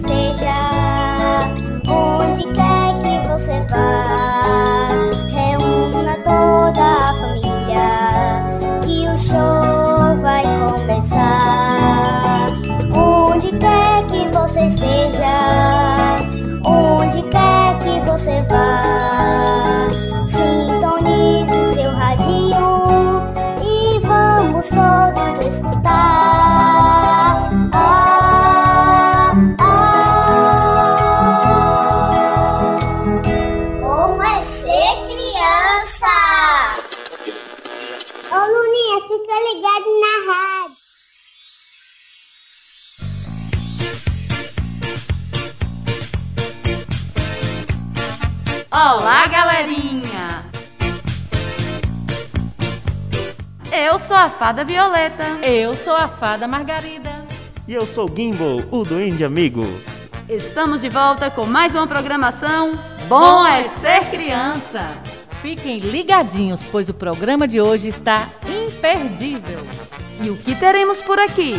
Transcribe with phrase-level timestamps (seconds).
[0.00, 0.31] Wednesday.
[54.42, 55.22] Fada Violeta.
[55.40, 57.24] Eu sou a fada Margarida.
[57.68, 59.62] E eu sou Gimbal, o duende amigo.
[60.28, 62.76] Estamos de volta com mais uma programação
[63.08, 64.98] Bom é Ser Criança.
[65.40, 69.60] Fiquem ligadinhos, pois o programa de hoje está imperdível.
[70.20, 71.54] E o que teremos por aqui?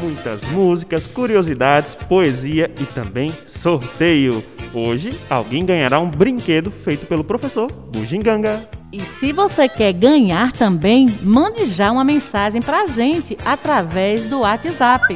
[0.00, 4.42] Muitas músicas, curiosidades, poesia e também sorteio.
[4.74, 8.68] Hoje, alguém ganhará um brinquedo feito pelo professor Bujinganga.
[8.96, 15.14] E se você quer ganhar também, mande já uma mensagem pra gente através do WhatsApp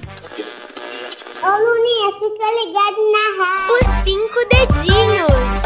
[1.43, 3.75] Ô Luninha, fica ligado na rádio.
[3.75, 5.59] Os cinco dedinhos.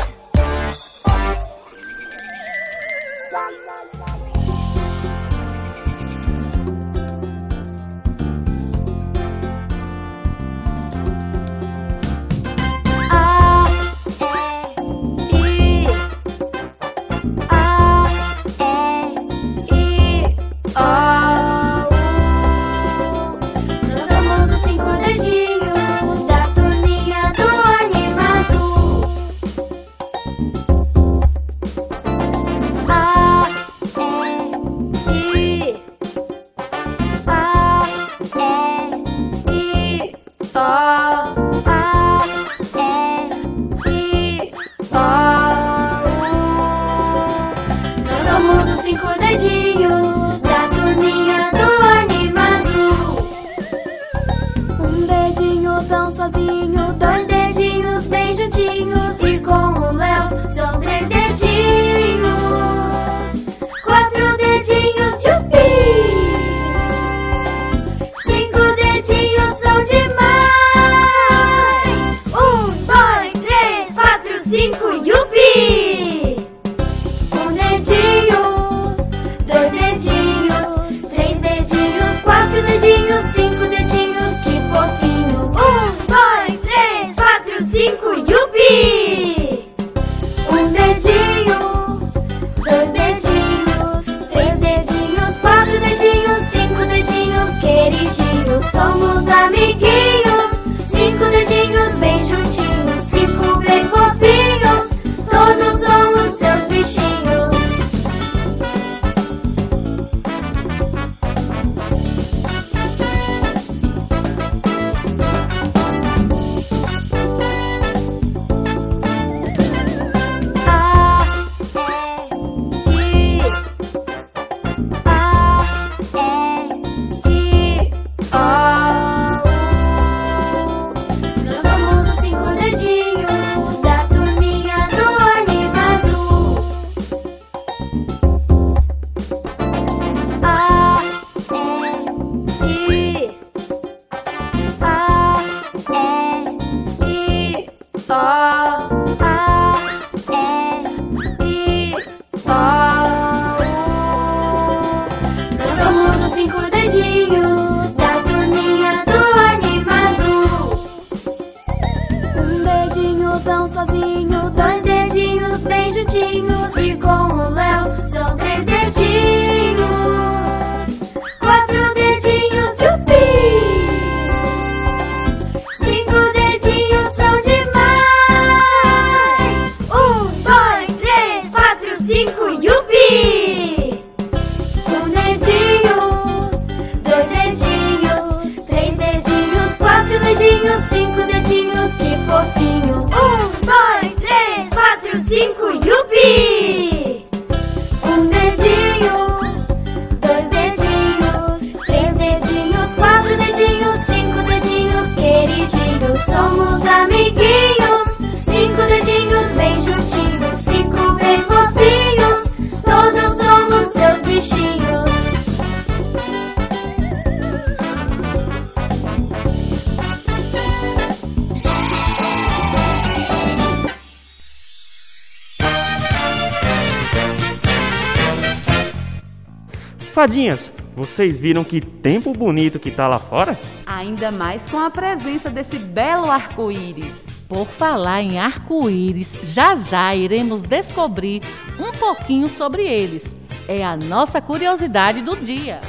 [230.24, 233.60] Fadinhas, vocês viram que tempo bonito que tá lá fora?
[233.86, 237.12] Ainda mais com a presença desse belo arco-íris.
[237.50, 241.42] Por falar em arco-íris, já já iremos descobrir
[241.78, 243.22] um pouquinho sobre eles.
[243.68, 245.82] É a nossa curiosidade do dia.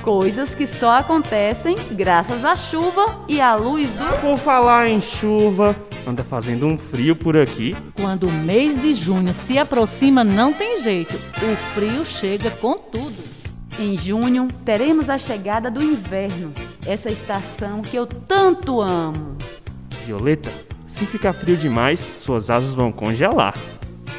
[0.00, 4.20] Coisas que só acontecem graças à chuva e à luz do.
[4.22, 5.76] Por falar em chuva,
[6.06, 7.76] anda fazendo um frio por aqui.
[7.94, 11.14] Quando o mês de junho se aproxima, não tem jeito.
[11.14, 13.33] O frio chega com tudo.
[13.78, 16.52] Em junho, teremos a chegada do inverno,
[16.86, 19.36] essa estação que eu tanto amo.
[20.06, 20.48] Violeta,
[20.86, 23.54] se ficar frio demais, suas asas vão congelar.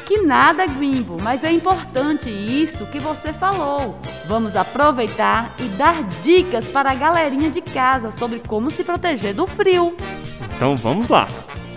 [0.04, 3.98] Que nada, Guimbo, mas é importante isso que você falou.
[4.28, 9.46] Vamos aproveitar e dar dicas para a galerinha de casa sobre como se proteger do
[9.46, 9.96] frio.
[10.54, 11.26] Então vamos lá.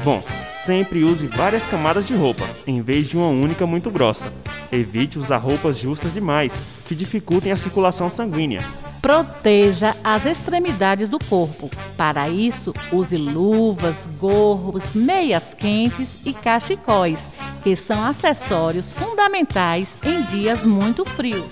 [0.04, 0.22] Bom,
[0.70, 4.32] sempre use várias camadas de roupa, em vez de uma única muito grossa.
[4.72, 6.54] Evite usar roupas justas demais,
[6.86, 8.62] que dificultem a circulação sanguínea.
[9.02, 11.72] Proteja as extremidades do corpo.
[11.98, 17.18] Para isso, use luvas, gorros, meias quentes e cachecóis,
[17.64, 21.50] que são acessórios fundamentais em dias muito frios.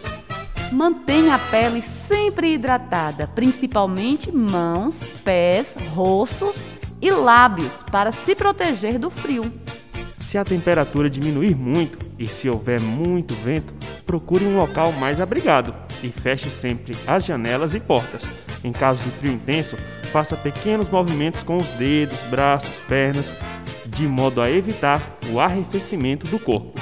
[0.72, 4.94] Mantenha a pele sempre hidratada, principalmente mãos,
[5.24, 5.66] pés,
[5.96, 6.56] rostos
[7.02, 9.52] e lábios, para se proteger do frio.
[10.16, 13.74] Se a temperatura diminuir muito e se houver muito vento,
[14.06, 15.74] procure um local mais abrigado
[16.04, 18.30] e feche sempre as janelas e portas.
[18.64, 19.78] Em caso de frio intenso,
[20.12, 23.34] faça pequenos movimentos com os dedos, braços, pernas,
[23.86, 25.02] de modo a evitar
[25.32, 26.80] o arrefecimento do corpo.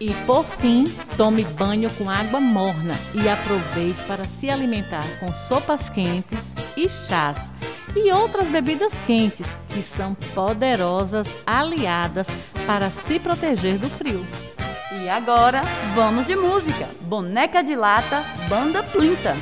[0.00, 0.84] E por fim,
[1.16, 6.38] tome banho com água morna e aproveite para se alimentar com sopas quentes
[6.74, 7.36] e chás
[7.94, 12.26] e outras bebidas quentes, que são poderosas aliadas
[12.66, 14.24] para se proteger do frio.
[14.92, 15.60] E agora,
[15.94, 16.88] vamos de música.
[17.02, 19.36] Boneca de Lata, Banda Plinta.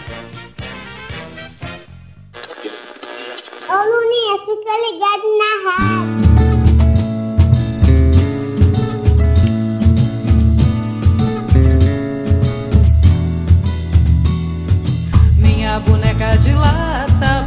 [3.68, 6.28] Ô Luninha, fica ligado na rádio.
[15.36, 16.87] Minha boneca de lata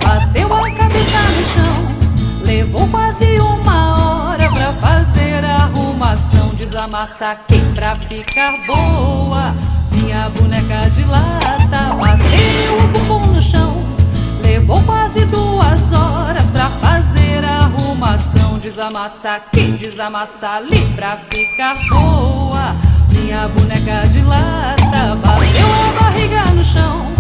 [0.03, 2.01] bateu a cabeça no chão.
[2.41, 6.49] Levou quase uma hora pra fazer a arrumação.
[6.55, 9.53] Desamassa quem pra ficar boa.
[9.91, 13.83] Minha boneca de lata bateu o bumbum no chão.
[14.41, 18.57] Levou quase duas horas pra fazer a arrumação.
[18.59, 22.75] Desamassa aqui, desamassa ali pra ficar boa.
[23.09, 27.10] Minha boneca de lata bateu a barriga no chão.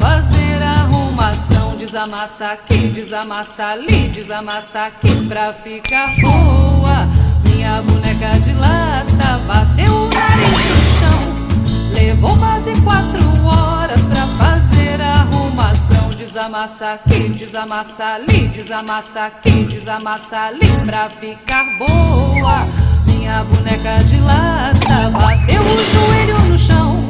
[0.00, 1.76] Fazer arrumação.
[1.76, 7.06] Desamassa aqui, desamassa ali, desamassa aqui pra ficar boa.
[7.44, 11.48] Minha boneca de lata bateu o nariz no chão.
[11.92, 16.10] Levou quase quatro horas pra fazer arrumação.
[16.10, 22.66] Desamassa aqui, desamassa ali, desamassa aqui, desamassa ali pra ficar boa.
[23.06, 27.04] Minha boneca de lata bateu o joelho no chão.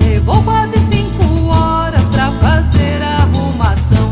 [0.00, 0.59] Levou quase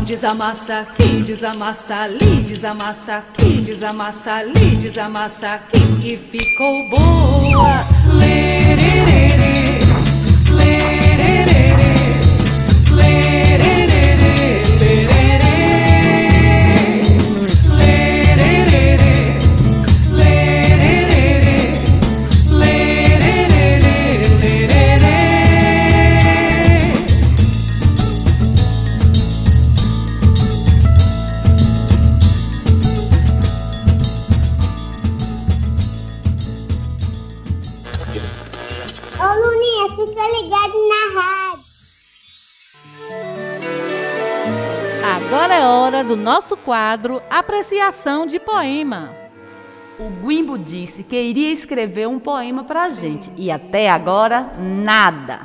[0.09, 7.85] Desamassa aqui, desamassa ali, desamassa aqui, desamassa ali, desamassa aqui e ficou boa.
[8.17, 9.28] Lererê,
[46.09, 49.11] do nosso quadro Apreciação de Poema.
[49.99, 55.41] O Guimbo disse que iria escrever um poema pra gente e até agora nada.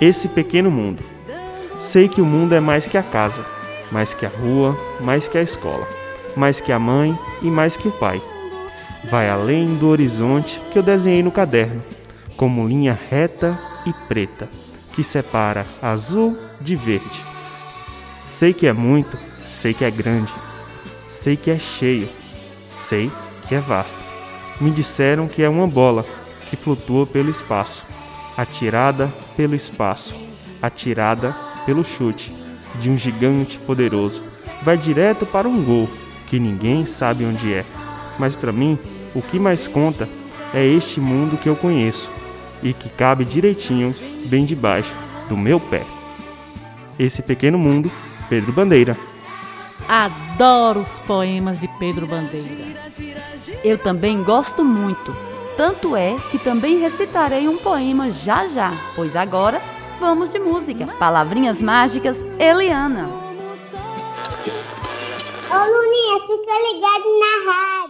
[0.00, 1.02] Esse pequeno mundo.
[1.80, 3.46] Sei que o mundo é mais que a casa,
[3.90, 5.86] mais que a rua, mais que a escola,
[6.36, 8.20] mais que a mãe e mais que o pai.
[9.08, 11.82] Vai além do horizonte que eu desenhei no caderno,
[12.36, 14.48] como linha reta e preta
[14.92, 17.22] que separa azul de verde.
[18.18, 19.16] Sei que é muito,
[19.48, 20.32] sei que é grande,
[21.08, 22.08] sei que é cheio,
[22.76, 23.10] sei
[23.48, 24.05] que é vasto.
[24.60, 26.04] Me disseram que é uma bola
[26.48, 27.84] que flutua pelo espaço,
[28.36, 30.14] atirada pelo espaço,
[30.62, 31.36] atirada
[31.66, 32.32] pelo chute
[32.80, 34.22] de um gigante poderoso.
[34.62, 35.88] Vai direto para um gol
[36.26, 37.64] que ninguém sabe onde é.
[38.18, 38.78] Mas para mim,
[39.14, 40.08] o que mais conta
[40.54, 42.10] é este mundo que eu conheço
[42.62, 43.94] e que cabe direitinho
[44.26, 44.94] bem debaixo
[45.28, 45.82] do meu pé.
[46.98, 47.92] Esse pequeno mundo,
[48.28, 48.96] Pedro Bandeira.
[49.88, 52.50] Adoro os poemas de Pedro Bandeira.
[53.62, 55.16] Eu também gosto muito.
[55.56, 59.62] Tanto é que também recitarei um poema já já, pois agora
[59.98, 60.86] vamos de música.
[60.98, 63.08] Palavrinhas mágicas, Eliana.
[65.48, 67.85] Ô Luninha, fica ligado na rádio.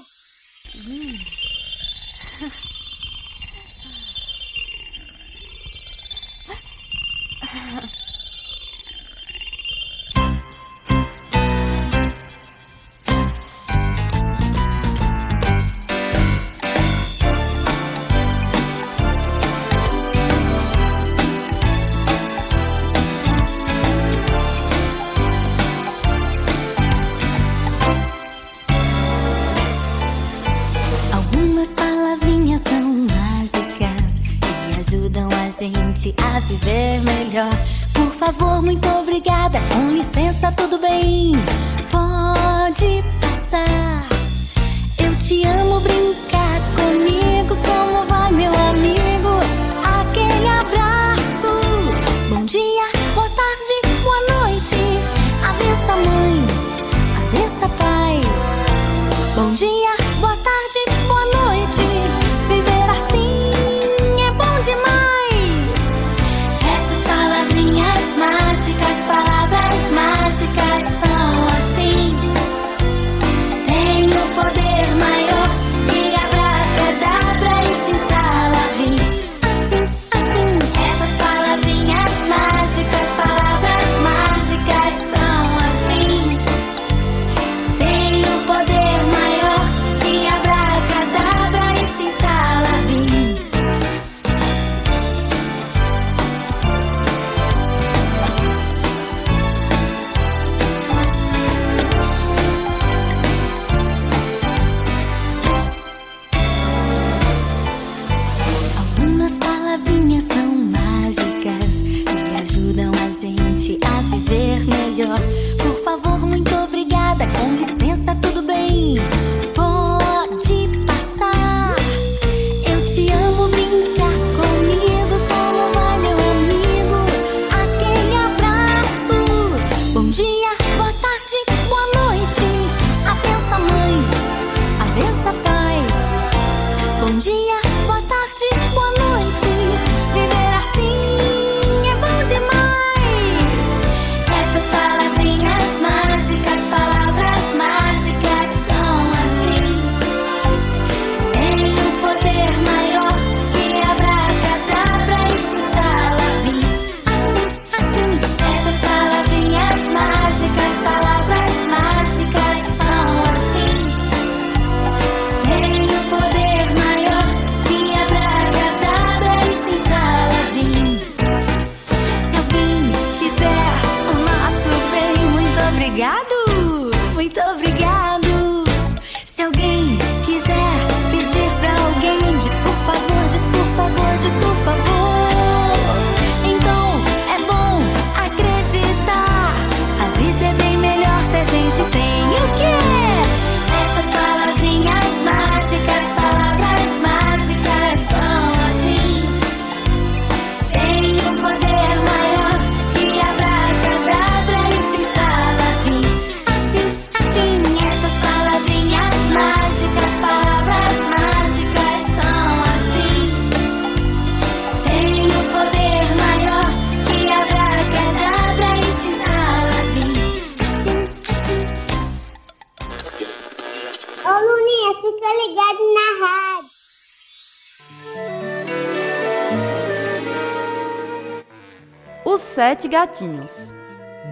[232.87, 233.51] Sete gatinhos.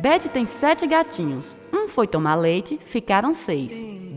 [0.00, 1.56] Bete tem sete gatinhos.
[1.72, 3.72] Um foi tomar leite, ficaram seis.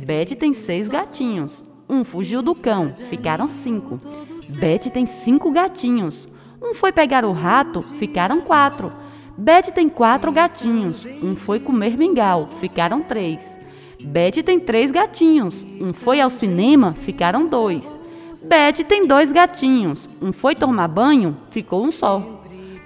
[0.05, 1.63] Bete tem seis gatinhos.
[1.89, 3.99] Um fugiu do cão, ficaram cinco.
[4.49, 6.27] Bete tem cinco gatinhos.
[6.61, 8.91] Um foi pegar o rato, ficaram quatro.
[9.35, 11.03] Bete tem quatro gatinhos.
[11.23, 13.43] Um foi comer mingau, ficaram três.
[13.99, 15.65] Bete tem três gatinhos.
[15.81, 17.89] Um foi ao cinema, ficaram dois.
[18.43, 20.07] Bete tem dois gatinhos.
[20.21, 22.36] Um foi tomar banho, ficou um só.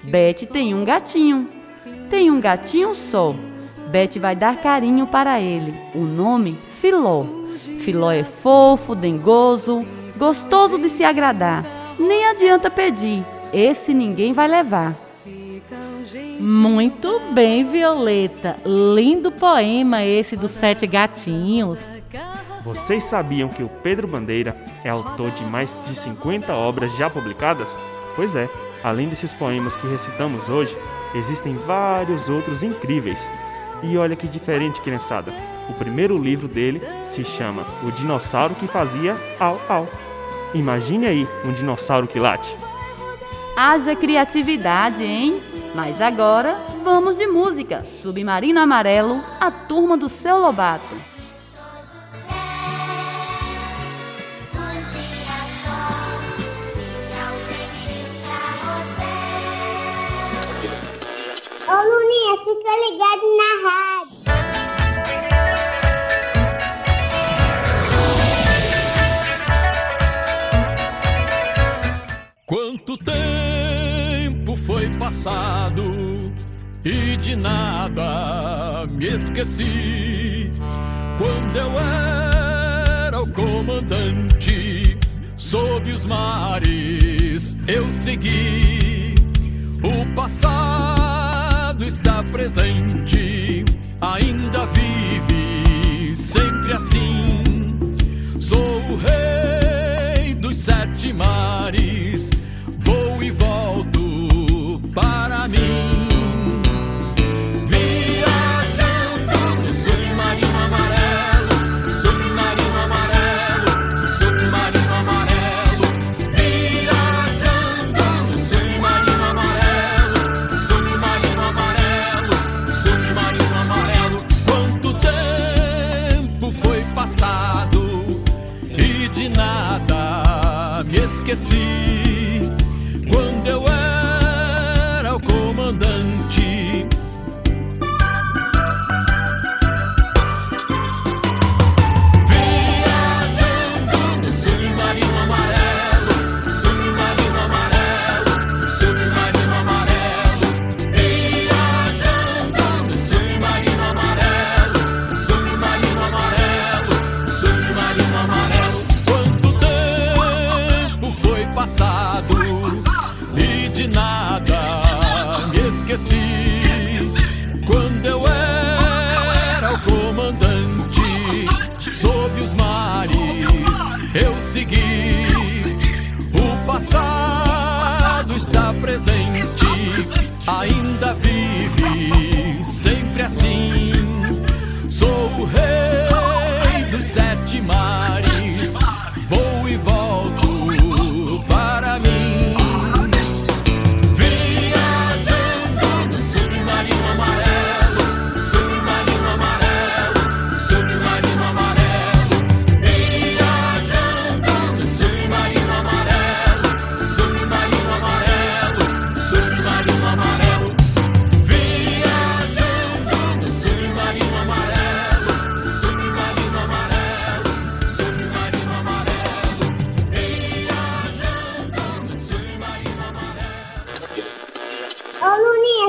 [0.03, 1.47] Bete tem um gatinho.
[2.09, 3.35] Tem um gatinho só.
[3.87, 5.73] Bete vai dar carinho para ele.
[5.93, 7.25] O nome, Filó.
[7.79, 9.85] Filó é fofo, dengoso,
[10.17, 11.63] gostoso de se agradar.
[11.99, 13.25] Nem adianta pedir.
[13.53, 14.95] Esse ninguém vai levar.
[16.39, 18.55] Muito bem, Violeta.
[18.65, 21.77] Lindo poema esse dos sete gatinhos.
[22.63, 27.77] Vocês sabiam que o Pedro Bandeira é autor de mais de 50 obras já publicadas?
[28.15, 28.49] Pois é,
[28.83, 30.75] além desses poemas que recitamos hoje,
[31.15, 33.29] existem vários outros incríveis.
[33.83, 35.33] E olha que diferente, criançada.
[35.69, 39.87] O primeiro livro dele se chama O Dinossauro que Fazia Au Au.
[40.53, 42.55] Imagine aí um dinossauro que late.
[43.55, 45.41] Haja criatividade, hein?
[45.73, 47.85] Mas agora vamos de música.
[48.01, 51.10] Submarino Amarelo, a turma do seu Lobato.
[62.31, 64.21] Luninha, fica ligado na rádio.
[72.45, 75.83] Quanto tempo foi passado
[76.83, 80.49] e de nada me esqueci.
[81.17, 84.97] Quando eu era o comandante
[85.37, 89.15] sob os mares, eu segui.
[89.83, 91.10] O passado
[91.85, 93.65] está presente,
[93.99, 97.79] ainda vive, sempre assim.
[98.37, 102.10] Sou o rei dos sete mares,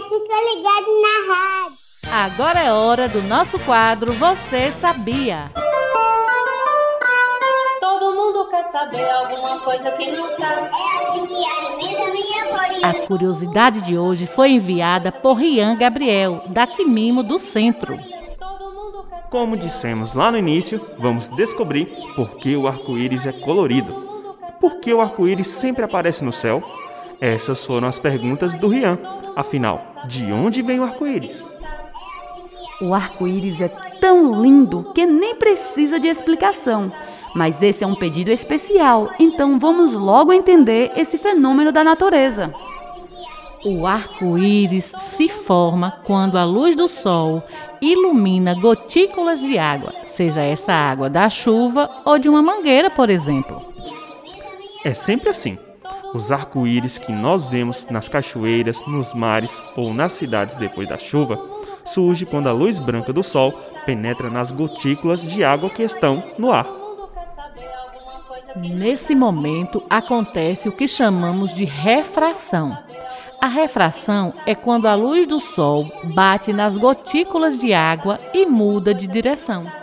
[0.02, 1.82] Luninha, fica ligado na rádio.
[2.10, 5.50] Agora é hora do nosso quadro Você Sabia?
[7.80, 10.70] Todo mundo quer saber alguma coisa que não sabe.
[10.74, 12.88] É assim que alimenta minha corinha.
[12.88, 17.96] A curiosidade de hoje foi enviada por Rian Gabriel, da Quimimo do Centro.
[19.30, 24.10] Como dissemos lá no início, vamos descobrir por que o arco-íris é colorido.
[24.60, 26.60] Por que o arco-íris sempre aparece no céu?
[27.22, 28.98] Essas foram as perguntas do Rian.
[29.36, 31.40] Afinal, de onde vem o arco-íris?
[32.80, 33.68] O arco-íris é
[34.00, 36.90] tão lindo que nem precisa de explicação.
[37.32, 42.50] Mas esse é um pedido especial, então vamos logo entender esse fenômeno da natureza.
[43.64, 47.40] O arco-íris se forma quando a luz do sol
[47.80, 53.64] ilumina gotículas de água, seja essa água da chuva ou de uma mangueira, por exemplo.
[54.84, 55.56] É sempre assim.
[56.14, 61.38] Os arco-íris que nós vemos nas cachoeiras, nos mares ou nas cidades depois da chuva
[61.84, 63.52] surge quando a luz branca do sol
[63.86, 66.66] penetra nas gotículas de água que estão no ar.
[68.56, 72.76] Nesse momento acontece o que chamamos de refração.
[73.40, 78.92] A refração é quando a luz do sol bate nas gotículas de água e muda
[78.94, 79.81] de direção.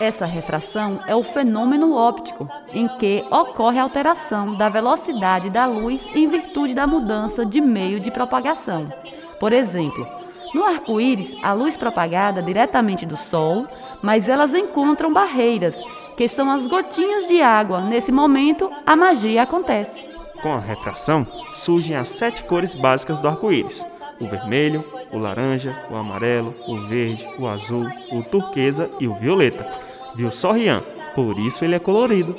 [0.00, 6.26] Essa refração é o fenômeno óptico, em que ocorre alteração da velocidade da luz em
[6.26, 8.92] virtude da mudança de meio de propagação.
[9.38, 10.06] Por exemplo,
[10.54, 13.66] no arco-íris, a luz propagada diretamente do Sol,
[14.02, 15.78] mas elas encontram barreiras,
[16.16, 17.80] que são as gotinhas de água.
[17.80, 20.10] Nesse momento, a magia acontece.
[20.42, 21.24] Com a refração,
[21.54, 23.86] surgem as sete cores básicas do arco-íris:
[24.22, 29.66] o vermelho, o laranja, o amarelo, o verde, o azul, o turquesa e o violeta.
[30.14, 30.82] Viu só, Rian?
[31.14, 32.36] Por isso ele é colorido.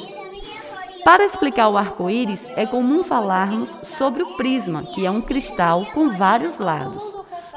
[1.03, 6.09] Para explicar o arco-íris, é comum falarmos sobre o prisma, que é um cristal com
[6.09, 7.03] vários lados.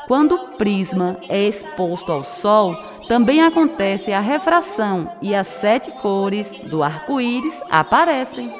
[0.08, 6.48] Quando o prisma é exposto ao sol, também acontece a refração e as sete cores
[6.64, 8.52] do arco-íris aparecem.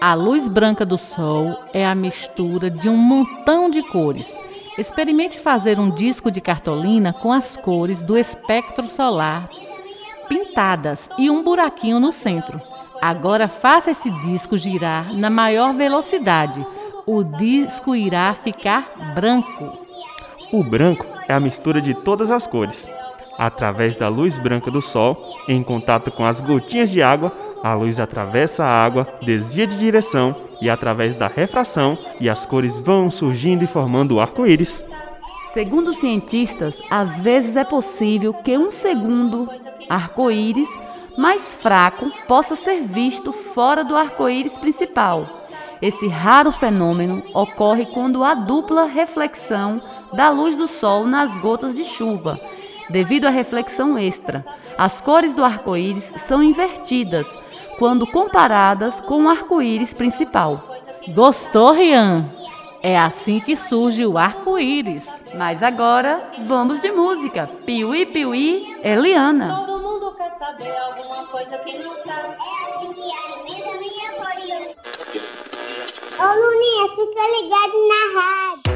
[0.00, 4.26] A luz branca do sol é a mistura de um montão de cores.
[4.80, 9.46] Experimente fazer um disco de cartolina com as cores do espectro solar
[10.26, 12.58] pintadas e um buraquinho no centro.
[12.98, 16.66] Agora faça esse disco girar na maior velocidade.
[17.04, 19.86] O disco irá ficar branco.
[20.50, 22.88] O branco é a mistura de todas as cores.
[23.36, 28.00] Através da luz branca do sol, em contato com as gotinhas de água, a luz
[28.00, 33.64] atravessa a água, desvia de direção e através da refração, e as cores vão surgindo
[33.64, 34.84] e formando o arco-íris.
[35.52, 39.48] Segundo cientistas, às vezes é possível que um segundo
[39.88, 40.68] arco-íris
[41.18, 45.26] mais fraco possa ser visto fora do arco-íris principal.
[45.82, 51.84] Esse raro fenômeno ocorre quando há dupla reflexão da luz do sol nas gotas de
[51.84, 52.38] chuva,
[52.90, 54.44] devido à reflexão extra.
[54.76, 57.26] As cores do arco-íris são invertidas
[57.78, 60.62] quando comparadas com o arco-íris principal.
[61.08, 62.26] Gostou, Rian?
[62.82, 65.04] É assim que surge o arco-íris.
[65.34, 67.48] Mas agora vamos de música.
[67.66, 69.54] Piuí, piuí, Eliana.
[69.54, 72.36] Todo mundo quer saber alguma coisa que não sabe.
[72.38, 74.30] É assim que a vida minha por
[76.20, 78.70] Ô Luninha, fica ligado na rádio.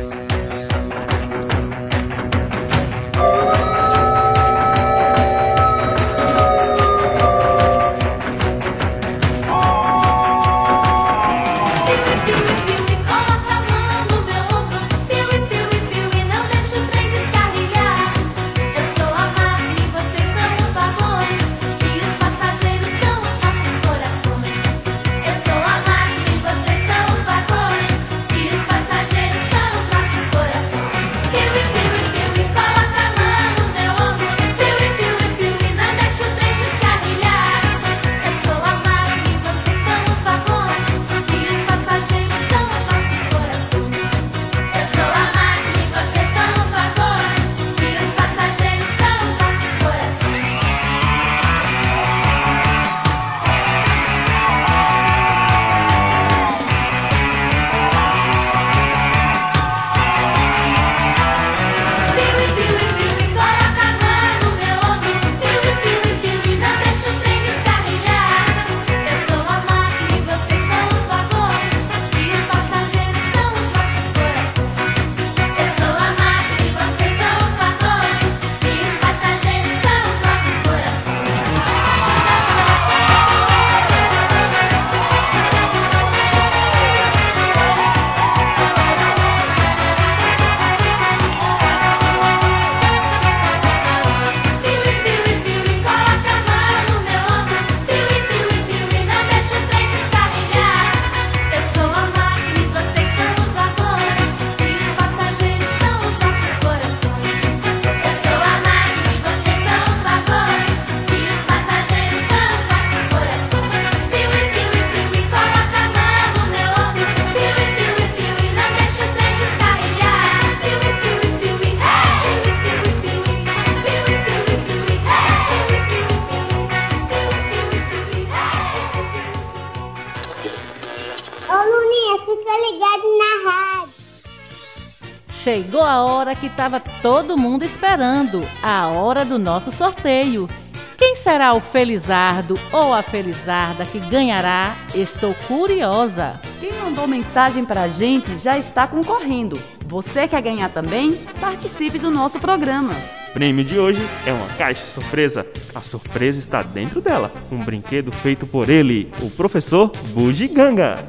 [136.44, 140.46] Que estava todo mundo esperando, a hora do nosso sorteio.
[140.94, 144.76] Quem será o felizardo ou a felizarda que ganhará?
[144.94, 146.38] Estou curiosa.
[146.60, 149.58] Quem mandou mensagem pra gente já está concorrendo.
[149.86, 151.14] Você quer ganhar também?
[151.40, 152.92] Participe do nosso programa.
[153.30, 155.46] O prêmio de hoje é uma caixa surpresa.
[155.74, 157.32] A surpresa está dentro dela.
[157.50, 161.02] Um brinquedo feito por ele, o professor Bugiganga.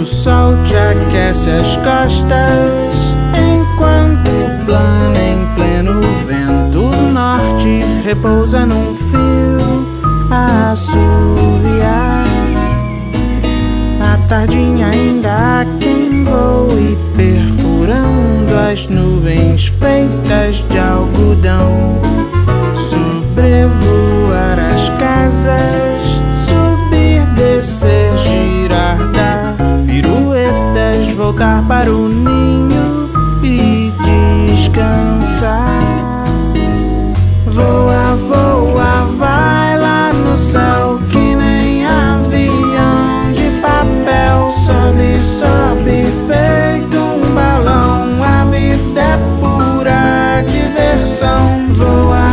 [0.00, 2.96] O sol te aquece as costas,
[3.34, 4.30] enquanto
[4.64, 9.47] plana em pleno vento norte repousa num fio
[10.72, 12.26] assoviar.
[14.00, 22.00] A tardinha ainda há quem voe perfurando as nuvens feitas de algodão.
[22.76, 33.10] Sobrevoar as casas, subir, descer, girar, dar piruetas, voltar para o ninho
[33.42, 33.92] e
[34.52, 35.64] descansar.
[37.46, 39.57] Voa, voa, vai
[40.28, 44.50] no céu que nem avião de papel.
[44.66, 48.22] Sobe, sobe, feito um balão.
[48.22, 51.66] A vida é pura diversão.
[51.74, 52.27] Voa,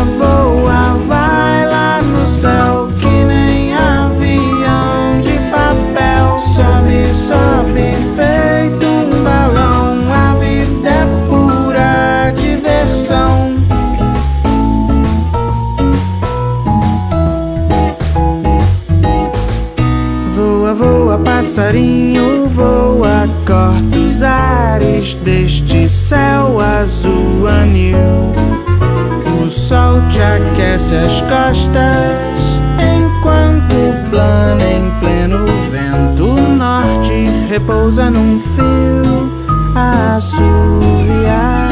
[21.55, 28.33] passarinho, voa, corta os ares deste céu azul anil.
[29.41, 39.31] O sol te aquece as costas, enquanto plana em pleno vento norte repousa num fio
[39.75, 41.71] a assoviar.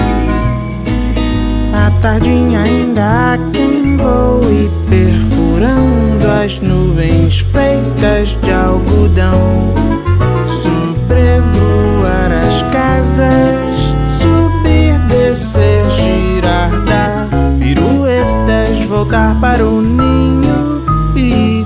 [1.73, 5.92] A tardinha ainda há quem voe perfurando
[6.59, 9.73] nuvens feitas de algodão.
[10.61, 20.83] Sobrevoar as casas, subir, descer, girar, dar piruetas, voltar para o ninho
[21.15, 21.65] e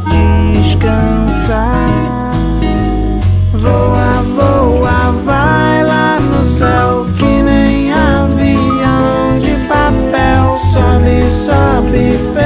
[0.61, 2.31] descansar.
[3.53, 10.55] Voa, voa, vai lá no céu que nem avião de papel.
[10.71, 12.36] Sobe, sobe,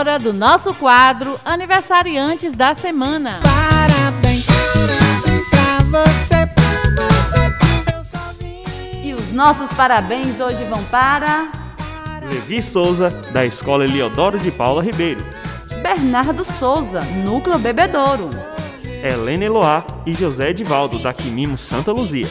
[0.00, 3.38] hora do nosso quadro Aniversariantes da Semana.
[3.42, 7.94] Parabéns, parabéns pra você, pra você.
[7.94, 8.62] Eu só vim.
[9.06, 11.48] E os nossos parabéns hoje vão para
[12.22, 15.22] Levi Souza, da Escola Eliodoro de Paula Ribeiro.
[15.82, 18.30] Bernardo Souza, Núcleo Bebedouro.
[19.02, 22.28] Helena Eloá e José Edivaldo, da Quimimo Santa Luzia.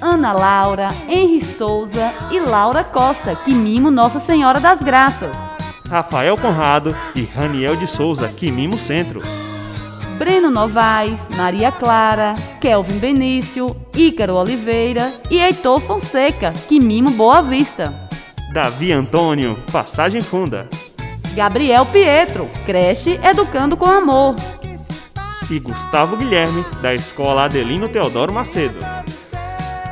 [0.00, 5.49] Ana Laura, Henri Souza e Laura Costa, que mimo Nossa Senhora das Graças.
[5.90, 9.20] Rafael Conrado e Raniel de Souza, que mima o centro.
[10.16, 18.08] Breno Novaes, Maria Clara, Kelvin Benício, Ícaro Oliveira e Heitor Fonseca, que mimo Boa Vista.
[18.52, 20.68] Davi Antônio, Passagem Funda.
[21.34, 24.36] Gabriel Pietro, creche Educando com Amor.
[25.50, 28.78] E Gustavo Guilherme, da Escola Adelino Teodoro Macedo.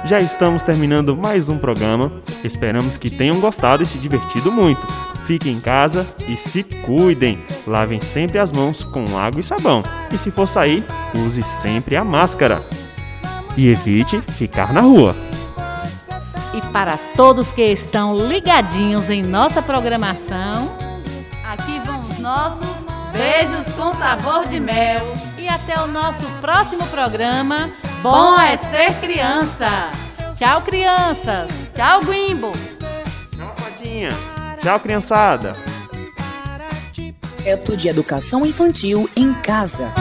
[0.05, 2.13] Já estamos terminando mais um programa.
[2.45, 4.87] Esperamos que tenham gostado e se divertido muito.
[5.29, 7.45] Fiquem em casa e se cuidem.
[7.67, 9.83] Lavem sempre as mãos com água e sabão.
[10.11, 10.83] E se for sair,
[11.15, 12.63] use sempre a máscara.
[13.55, 15.15] E evite ficar na rua.
[16.55, 20.75] E para todos que estão ligadinhos em nossa programação,
[21.45, 22.67] Aqui vão os nossos
[23.13, 25.13] beijos com sabor de mel.
[25.37, 27.71] e até o nosso próximo programa.
[28.01, 29.91] Bom é ser criança.
[30.39, 31.51] Tchau, crianças!
[31.75, 32.53] Tchau, Guimbo.
[33.37, 34.38] Tchau, fadinhas.
[34.61, 35.55] Tchau, criançada.
[37.21, 39.93] Projeto de Educação Infantil em Casa.